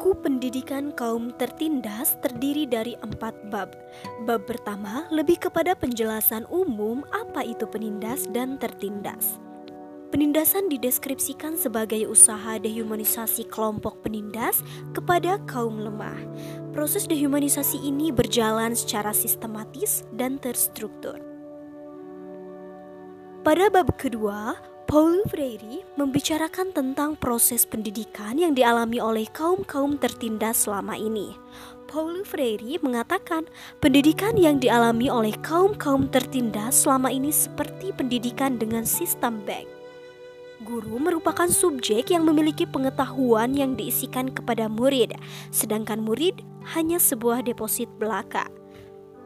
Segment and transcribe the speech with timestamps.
[0.00, 3.68] Buku pendidikan kaum tertindas terdiri dari empat bab.
[4.24, 9.36] Bab pertama lebih kepada penjelasan umum apa itu penindas dan tertindas.
[10.08, 14.64] Penindasan dideskripsikan sebagai usaha dehumanisasi kelompok penindas
[14.96, 16.16] kepada kaum lemah.
[16.72, 21.20] Proses dehumanisasi ini berjalan secara sistematis dan terstruktur.
[23.44, 24.56] Pada bab kedua,
[24.90, 31.30] Paulo Freire membicarakan tentang proses pendidikan yang dialami oleh kaum-kaum tertindas selama ini.
[31.86, 33.46] Paulo Freire mengatakan
[33.78, 39.70] pendidikan yang dialami oleh kaum-kaum tertindas selama ini seperti pendidikan dengan sistem bank.
[40.66, 45.14] Guru merupakan subjek yang memiliki pengetahuan yang diisikan kepada murid,
[45.54, 46.42] sedangkan murid
[46.74, 48.50] hanya sebuah deposit belaka.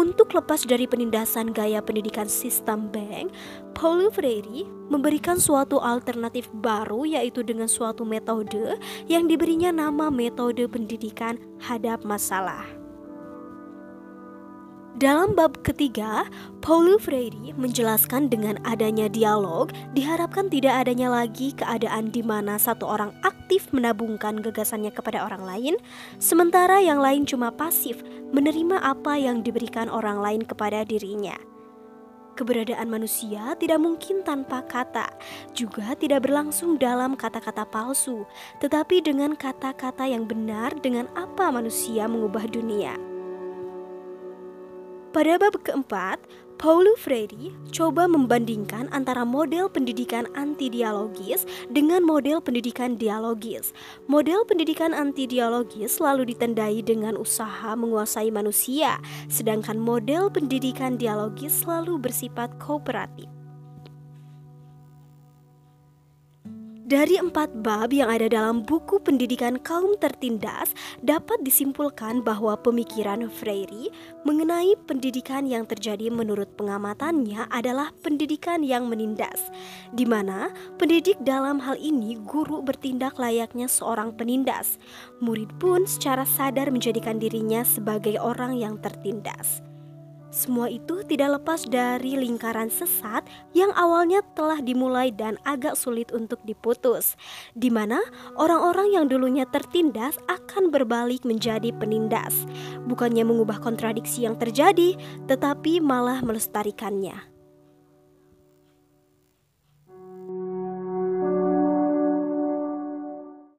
[0.00, 3.28] Untuk lepas dari penindasan gaya pendidikan sistem bank,
[3.76, 11.36] Paulo Freire memberikan suatu alternatif baru yaitu dengan suatu metode yang diberinya nama metode pendidikan
[11.60, 12.64] hadap masalah.
[14.92, 16.28] Dalam bab ketiga,
[16.60, 23.10] Paulo Freire menjelaskan dengan adanya dialog diharapkan tidak adanya lagi keadaan di mana satu orang
[23.52, 25.74] aktif menabungkan gagasannya kepada orang lain,
[26.16, 28.00] sementara yang lain cuma pasif
[28.32, 31.36] menerima apa yang diberikan orang lain kepada dirinya.
[32.32, 35.04] Keberadaan manusia tidak mungkin tanpa kata,
[35.52, 38.24] juga tidak berlangsung dalam kata-kata palsu,
[38.64, 42.96] tetapi dengan kata-kata yang benar dengan apa manusia mengubah dunia.
[45.12, 46.24] Pada bab keempat,
[46.62, 51.42] Paulo Freire coba membandingkan antara model pendidikan anti-dialogis
[51.74, 53.74] dengan model pendidikan dialogis.
[54.06, 62.54] Model pendidikan anti-dialogis selalu ditandai dengan usaha menguasai manusia, sedangkan model pendidikan dialogis selalu bersifat
[62.62, 63.41] kooperatif.
[66.92, 73.88] Dari empat bab yang ada dalam buku pendidikan kaum tertindas, dapat disimpulkan bahwa pemikiran Freire
[74.28, 79.48] mengenai pendidikan yang terjadi menurut pengamatannya adalah pendidikan yang menindas,
[79.96, 84.76] di mana pendidik dalam hal ini guru bertindak layaknya seorang penindas.
[85.24, 89.64] Murid pun secara sadar menjadikan dirinya sebagai orang yang tertindas.
[90.32, 93.20] Semua itu tidak lepas dari lingkaran sesat
[93.52, 97.20] yang awalnya telah dimulai dan agak sulit untuk diputus,
[97.52, 98.00] di mana
[98.40, 102.48] orang-orang yang dulunya tertindas akan berbalik menjadi penindas,
[102.88, 104.96] bukannya mengubah kontradiksi yang terjadi,
[105.28, 107.31] tetapi malah melestarikannya.